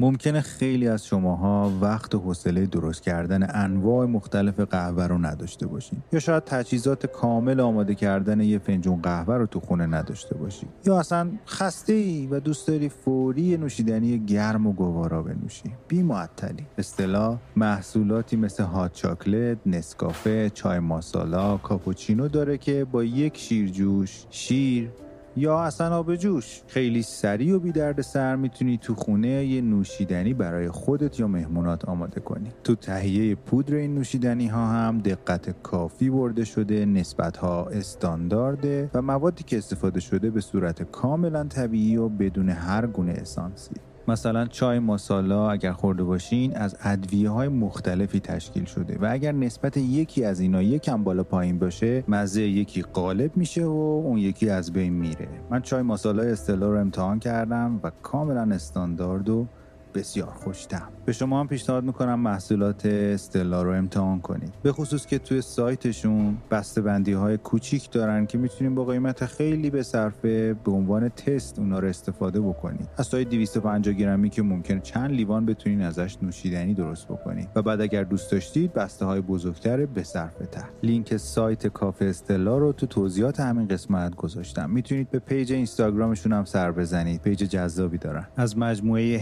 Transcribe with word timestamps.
ممکنه 0.00 0.40
خیلی 0.40 0.88
از 0.88 1.06
شماها 1.06 1.72
وقت 1.80 2.14
و 2.14 2.18
حوصله 2.18 2.66
درست 2.66 3.02
کردن 3.02 3.46
انواع 3.54 4.06
مختلف 4.06 4.60
قهوه 4.60 5.06
رو 5.06 5.18
نداشته 5.18 5.66
باشین. 5.66 5.98
یا 6.12 6.20
شاید 6.20 6.44
تجهیزات 6.44 7.06
کامل 7.06 7.60
آماده 7.60 7.94
کردن 7.94 8.40
یه 8.40 8.58
فنجون 8.58 9.02
قهوه 9.02 9.34
رو 9.34 9.46
تو 9.46 9.60
خونه 9.60 9.86
نداشته 9.86 10.34
باشی 10.34 10.66
یا 10.86 10.98
اصلا 10.98 11.30
خسته 11.46 11.92
ای 11.92 12.26
و 12.26 12.40
دوست 12.40 12.68
داری 12.68 12.88
فوری 12.88 13.56
نوشیدنی 13.56 14.18
گرم 14.18 14.66
و 14.66 14.72
گوارا 14.72 15.22
بنوشی. 15.22 15.74
بی 15.88 16.02
معطلی 16.02 16.66
اصطلاح 16.78 17.38
محصولاتی 17.56 18.36
مثل 18.36 18.62
هات 18.62 18.92
چاکلت، 18.92 19.58
نسکافه، 19.66 20.50
چای 20.50 20.78
ماسالا، 20.78 21.56
کاپوچینو 21.56 22.28
داره 22.28 22.58
که 22.58 22.86
با 22.92 23.04
یک 23.04 23.36
شیرجوش، 23.36 24.24
شیر 24.30 24.90
یا 25.36 25.60
اصلا 25.60 25.96
آب 25.96 26.16
جوش 26.16 26.62
خیلی 26.66 27.02
سریع 27.02 27.56
و 27.56 27.58
بی 27.58 27.72
درد 27.72 28.00
سر 28.00 28.36
می‌تونی 28.36 28.78
تو 28.78 28.94
خونه 28.94 29.28
یه 29.28 29.60
نوشیدنی 29.60 30.34
برای 30.34 30.68
خودت 30.68 31.20
یا 31.20 31.28
مهمونات 31.28 31.84
آماده 31.84 32.20
کنی. 32.20 32.52
تو 32.64 32.74
تهیه 32.74 33.34
پودر 33.34 33.74
این 33.74 33.94
نوشیدنی 33.94 34.46
ها 34.46 34.66
هم 34.66 34.98
دقت 34.98 35.62
کافی 35.62 36.10
برده 36.10 36.44
شده 36.44 36.86
نسبت 36.86 37.36
ها 37.36 37.66
استاندارده 37.66 38.90
و 38.94 39.02
موادی 39.02 39.44
که 39.44 39.58
استفاده 39.58 40.00
شده 40.00 40.30
به 40.30 40.40
صورت 40.40 40.82
کاملا 40.82 41.44
طبیعی 41.44 41.96
و 41.96 42.08
بدون 42.08 42.48
هر 42.48 42.86
گونه 42.86 43.12
اسانسی. 43.12 43.74
مثلا 44.08 44.46
چای 44.46 44.78
ماسالا 44.78 45.50
اگر 45.50 45.72
خورده 45.72 46.04
باشین 46.04 46.56
از 46.56 46.76
ادویه 46.80 47.30
های 47.30 47.48
مختلفی 47.48 48.20
تشکیل 48.20 48.64
شده 48.64 48.98
و 49.00 49.08
اگر 49.10 49.32
نسبت 49.32 49.76
یکی 49.76 50.24
از 50.24 50.40
اینا 50.40 50.62
یکم 50.62 51.04
بالا 51.04 51.24
پایین 51.24 51.58
باشه 51.58 52.04
مزه 52.08 52.42
یکی 52.42 52.82
غالب 52.82 53.36
میشه 53.36 53.64
و 53.64 54.02
اون 54.04 54.18
یکی 54.18 54.50
از 54.50 54.72
بین 54.72 54.92
میره. 54.92 55.28
من 55.50 55.62
چای 55.62 55.82
ماسالا 55.82 56.22
استلا 56.22 56.70
رو 56.70 56.80
امتحان 56.80 57.18
کردم 57.18 57.80
و 57.82 57.90
کاملا 58.02 58.54
استاندارد 58.54 59.28
و 59.28 59.46
بسیار 59.94 60.30
خوشتم 60.30 60.88
به 61.04 61.12
شما 61.12 61.40
هم 61.40 61.48
پیشنهاد 61.48 61.84
می‌کنم 61.84 62.20
محصولات 62.20 62.86
استلا 62.86 63.62
رو 63.62 63.70
امتحان 63.70 64.20
کنید. 64.20 64.52
به 64.62 64.72
خصوص 64.72 65.06
که 65.06 65.18
توی 65.18 65.40
سایتشون 65.40 66.36
بسته 66.50 66.80
بندی 66.80 67.12
های 67.12 67.36
کوچیک 67.36 67.90
دارن 67.90 68.26
که 68.26 68.38
می‌تونیم 68.38 68.74
با 68.74 68.84
قیمت 68.84 69.26
خیلی 69.26 69.70
به 69.70 69.82
صرفه 69.82 70.54
به 70.64 70.70
عنوان 70.70 71.08
تست 71.08 71.58
اونا 71.58 71.78
رو 71.78 71.88
استفاده 71.88 72.40
بکنید. 72.40 72.88
از 72.96 73.06
سایز 73.06 73.28
250 73.28 73.94
گرمی 73.94 74.30
که 74.30 74.42
ممکن 74.42 74.80
چند 74.80 75.10
لیوان 75.10 75.46
بتونین 75.46 75.82
ازش 75.82 76.16
نوشیدنی 76.22 76.74
درست 76.74 77.08
بکنید. 77.08 77.48
و 77.54 77.62
بعد 77.62 77.80
اگر 77.80 78.04
دوست 78.04 78.32
داشتید 78.32 78.72
بسته 78.72 79.04
های 79.04 79.20
بزرگتر 79.20 79.86
به 79.86 80.02
صرفه 80.02 80.46
تر. 80.46 80.64
لینک 80.82 81.16
سایت 81.16 81.66
کافه 81.66 82.04
استلا 82.04 82.58
رو 82.58 82.72
تو 82.72 82.86
توضیحات 82.86 83.40
همین 83.40 83.68
قسمت 83.68 84.14
گذاشتم. 84.14 84.70
می‌تونید 84.70 85.10
به 85.10 85.18
page 85.18 85.52
اینستاگرامشون 85.52 86.32
هم 86.32 86.44
سر 86.44 86.72
بزنید. 86.72 87.22
page 87.22 87.38
جذابی 87.38 87.98
دارن. 87.98 88.26
از 88.36 88.58
مجموعه 88.58 89.18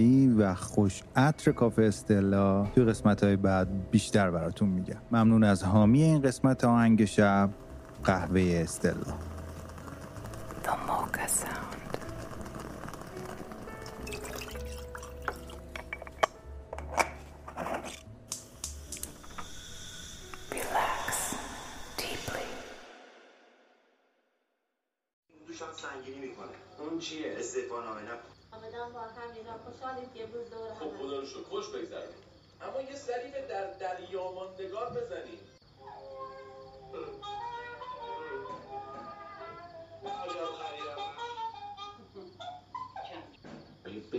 حرفه‌ای 0.00 0.28
و 0.28 0.54
خوش 0.54 1.02
عطر 1.16 1.52
کافه 1.52 1.82
استلا 1.82 2.66
توی 2.74 2.84
قسمت 2.84 3.24
های 3.24 3.36
بعد 3.36 3.90
بیشتر 3.90 4.30
براتون 4.30 4.68
میگم. 4.68 5.00
ممنون 5.12 5.44
از 5.44 5.64
حامی 5.64 6.02
این 6.02 6.22
قسمت 6.22 6.64
آهنگ 6.64 7.04
شب 7.04 7.50
قهوه 8.04 8.60
استلا. 8.62 9.14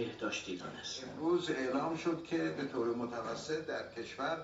بهداشتی 0.06 0.58
دانست 0.58 1.04
امروز 1.04 1.50
اعلام 1.50 1.98
شد 1.98 2.24
که 2.24 2.38
به 2.38 2.66
طور 2.66 2.96
متوسط 2.96 3.66
در 3.66 3.94
کشور 3.98 4.38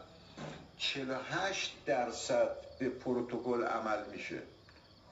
48 0.78 1.76
درصد 1.86 2.50
به 2.80 2.90
پروتکل 2.90 3.64
عمل 3.64 4.10
میشه. 4.12 4.42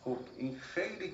خب 0.03 0.17
این 0.37 0.59
خیلی 0.59 1.13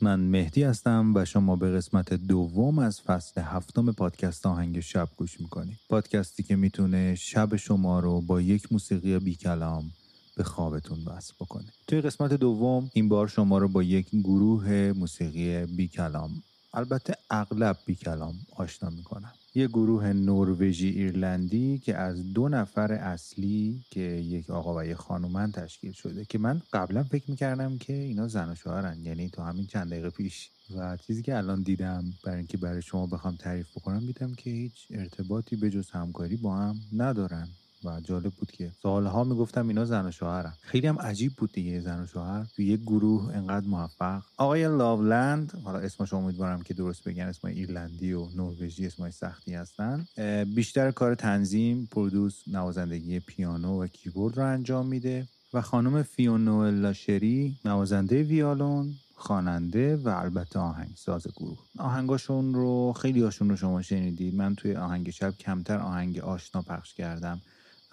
من 0.00 0.20
مهدی 0.20 0.62
هستم 0.62 1.12
و 1.14 1.24
شما 1.24 1.56
به 1.56 1.70
قسمت 1.70 2.14
دوم 2.14 2.78
از 2.78 3.00
فصل 3.00 3.40
هفتم 3.40 3.92
پادکست 3.92 4.46
آهنگ 4.46 4.80
شب 4.80 5.08
گوش 5.16 5.40
می‌کنید. 5.40 5.78
پادکستی 5.88 6.42
که 6.42 6.56
می‌تونه 6.56 7.14
شب 7.14 7.56
شما 7.56 8.00
رو 8.00 8.20
با 8.20 8.40
یک 8.40 8.72
موسیقی 8.72 9.18
بی 9.18 9.34
کلام 9.34 9.92
به 10.36 10.44
خوابتون 10.44 10.98
وصل 11.04 11.34
بکنه. 11.40 11.72
توی 11.86 12.00
قسمت 12.00 12.32
دوم 12.32 12.90
این 12.94 13.08
بار 13.08 13.28
شما 13.28 13.58
رو 13.58 13.68
با 13.68 13.82
یک 13.82 14.10
گروه 14.10 14.92
موسیقی 14.96 15.66
بی 15.66 15.88
کلام 15.88 16.30
البته 16.74 17.14
اغلب 17.30 17.78
بی 17.86 17.94
کلام 17.94 18.34
آشنا 18.56 18.90
می‌کنم. 18.90 19.32
یه 19.56 19.68
گروه 19.68 20.12
نروژی 20.12 20.88
ایرلندی 20.88 21.78
که 21.78 21.96
از 21.96 22.32
دو 22.32 22.48
نفر 22.48 22.92
اصلی 22.92 23.84
که 23.90 24.00
یک 24.00 24.50
آقا 24.50 24.76
و 24.76 24.84
یک 24.84 24.94
خانومن 24.94 25.52
تشکیل 25.52 25.92
شده 25.92 26.24
که 26.24 26.38
من 26.38 26.62
قبلا 26.72 27.02
فکر 27.02 27.30
می‌کردم 27.30 27.78
که 27.78 27.92
اینا 27.92 28.28
زن 28.28 28.50
و 28.52 28.54
شوهرن 28.54 29.06
یعنی 29.06 29.30
تو 29.30 29.42
همین 29.42 29.66
چند 29.66 29.90
دقیقه 29.90 30.10
پیش. 30.10 30.50
و 30.76 30.96
چیزی 30.96 31.22
که 31.22 31.36
الان 31.36 31.62
دیدم 31.62 32.04
برای 32.24 32.38
اینکه 32.38 32.56
برای 32.58 32.82
شما 32.82 33.06
بخوام 33.06 33.36
تعریف 33.36 33.70
بکنم 33.76 34.06
دیدم 34.06 34.34
که 34.34 34.50
هیچ 34.50 34.86
ارتباطی 34.90 35.56
به 35.56 35.70
جز 35.70 35.90
همکاری 35.90 36.36
با 36.36 36.56
هم 36.56 36.76
ندارن. 36.92 37.48
و 37.84 38.00
جالب 38.00 38.32
بود 38.32 38.50
که 38.50 38.72
سالها 38.82 39.24
می‌گفتم 39.24 39.68
اینا 39.68 39.84
زن 39.84 40.06
و 40.06 40.10
شوهرن. 40.10 40.52
خیلی 40.60 40.86
هم 40.86 40.98
عجیب 40.98 41.32
بود 41.36 41.52
دیگه 41.52 41.80
زن 41.80 42.02
و 42.02 42.06
شوهر. 42.06 42.46
تو 42.56 42.62
یه 42.62 42.76
گروه 42.76 43.36
انقدر 43.36 43.66
موفق. 43.66 44.22
آقای 44.36 44.62
لاولند 44.62 45.52
حالا 45.64 45.78
اسمش 45.78 46.14
امیدوارم 46.14 46.62
که 46.62 46.74
درست 46.74 47.04
بگم 47.04 47.24
اسم 47.24 47.48
ایرلندی 47.48 48.12
و 48.12 48.28
نروژی 48.36 48.86
اسمای 48.86 49.10
سختی 49.10 49.54
هستن. 49.54 50.06
بیشتر 50.54 50.90
کار 50.90 51.14
تنظیم 51.14 51.88
produce 51.92 52.42
نوازندگی 52.46 53.20
پیانو 53.20 53.82
و 53.82 53.86
کیبورد 53.86 54.36
رو 54.36 54.46
انجام 54.46 54.86
میده. 54.86 55.28
و 55.54 55.60
خانم 55.60 56.02
فیونوئلا 56.02 56.74
شری 56.74 57.56
نوازنده 57.64 58.22
ویالون 58.22 58.94
خواننده 59.14 59.96
و 59.96 60.08
البته 60.08 60.58
آهنگساز 60.58 61.26
گروه. 61.36 61.58
آهنگاشون 61.78 62.54
رو 62.54 62.92
خیلی 62.92 63.22
هاشون 63.22 63.50
رو 63.50 63.56
شما 63.56 63.82
شنیدید. 63.82 64.34
من 64.34 64.54
توی 64.54 64.76
آهنگ 64.76 65.10
شب 65.10 65.34
کمتر 65.38 65.78
آهنگ 65.78 66.18
آشنا 66.18 66.62
پخش 66.62 66.94
کردم. 66.94 67.40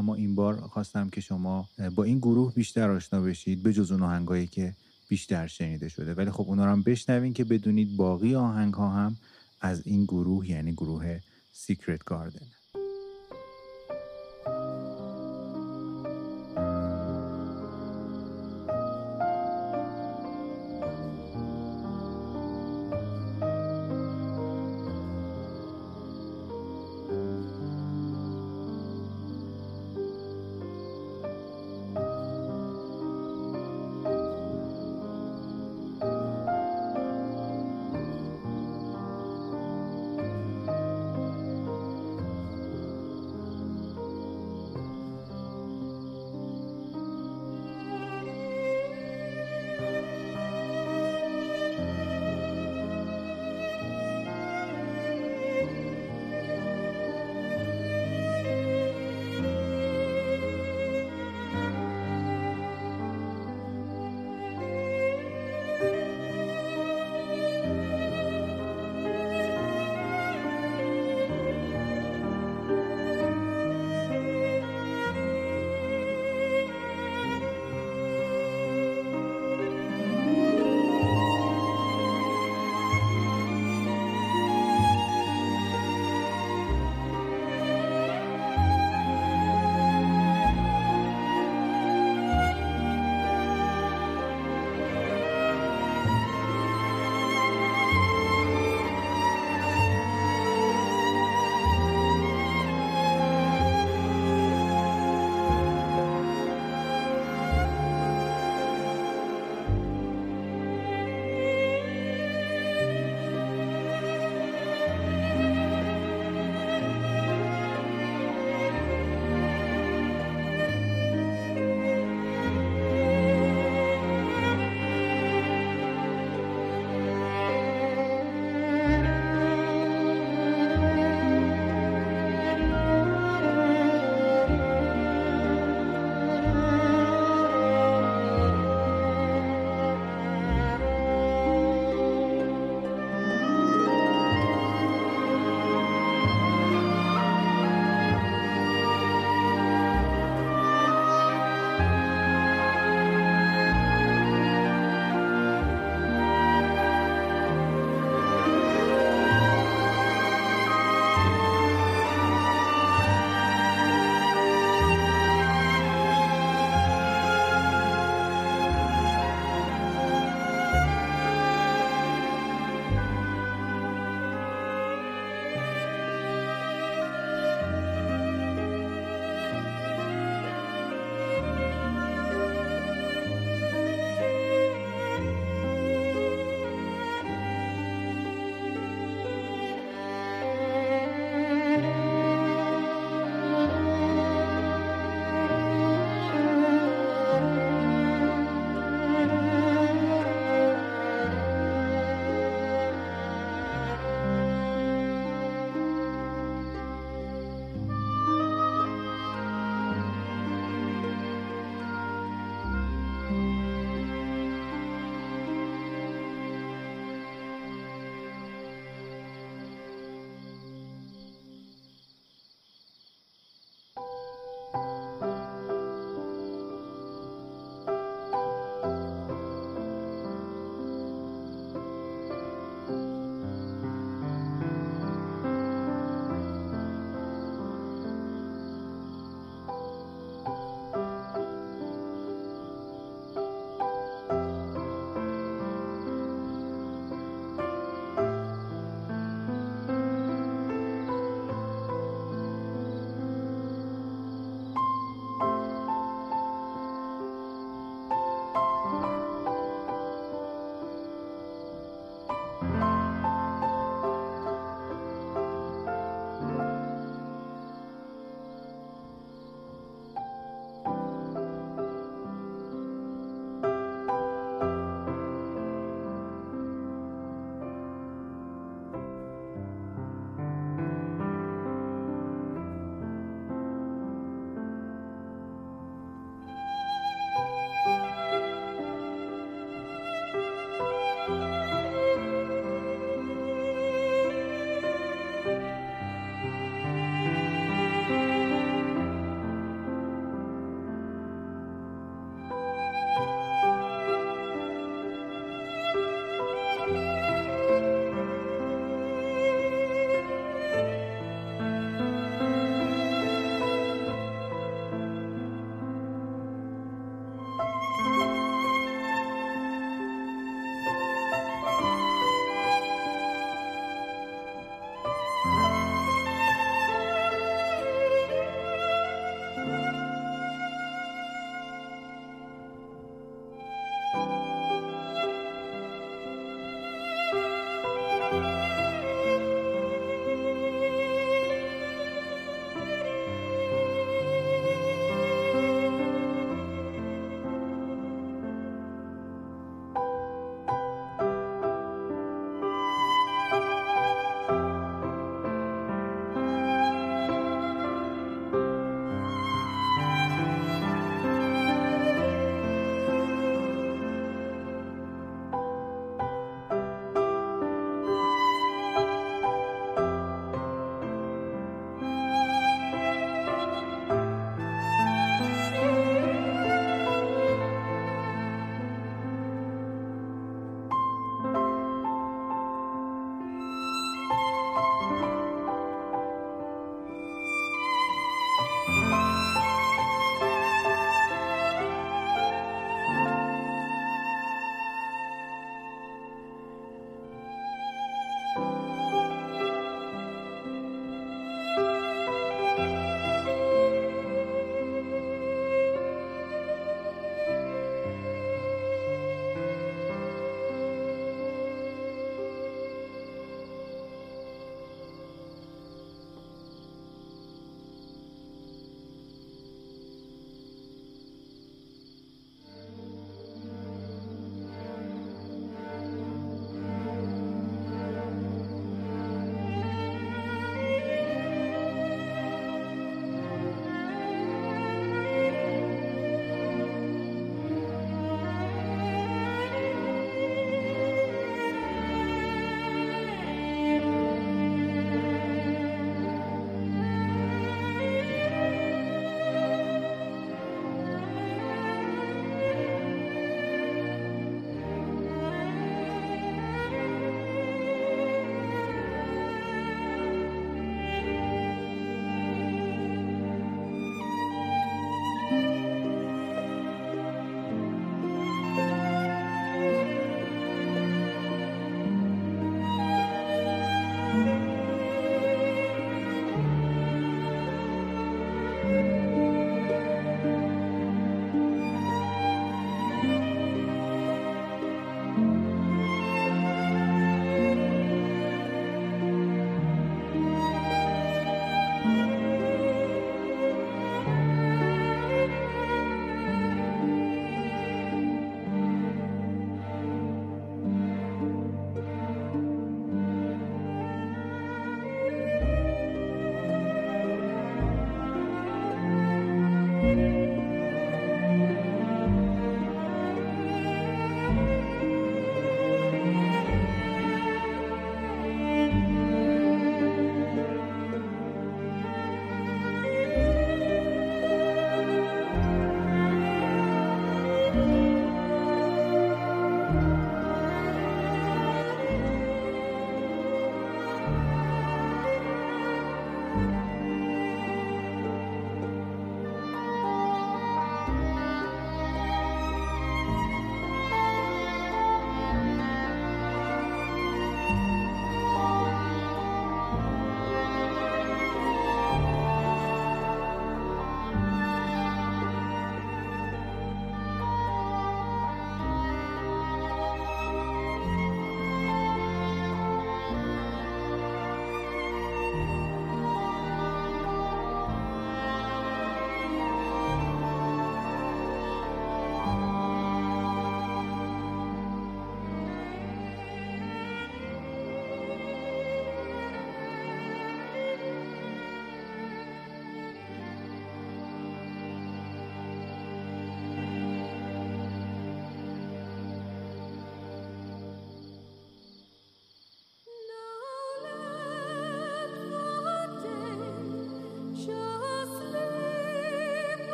اما 0.00 0.14
این 0.14 0.34
بار 0.34 0.60
خواستم 0.60 1.10
که 1.10 1.20
شما 1.20 1.68
با 1.94 2.04
این 2.04 2.18
گروه 2.18 2.54
بیشتر 2.54 2.90
آشنا 2.90 3.20
بشید 3.20 3.62
به 3.62 3.72
جز 3.72 3.92
اون 3.92 4.02
آهنگایی 4.02 4.46
که 4.46 4.74
بیشتر 5.08 5.46
شنیده 5.46 5.88
شده. 5.88 6.14
ولی 6.14 6.30
خب 6.30 6.44
اونا 6.48 6.64
رو 6.64 6.70
هم 6.70 6.82
بشنوین 6.82 7.32
که 7.32 7.44
بدونید 7.44 7.96
باقی 7.96 8.34
آهنگ 8.34 8.74
ها 8.74 8.88
هم 8.88 9.16
از 9.60 9.86
این 9.86 10.04
گروه 10.04 10.50
یعنی 10.50 10.72
گروه 10.72 11.20
سیکرت 11.52 12.04
گاردن 12.04 12.46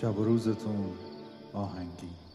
شب 0.00 0.18
و 0.18 0.24
روزتون 0.24 0.92
آهنگی. 1.52 2.25